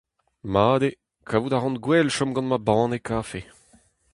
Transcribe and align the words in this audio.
Mat 0.53 0.81
eo, 0.89 0.97
kavout 1.29 1.55
a 1.55 1.59
ran 1.59 1.77
gwell 1.85 2.09
chom 2.15 2.31
gant 2.35 2.49
ma 2.49 2.59
banne 2.67 2.99
kafe. 3.07 3.41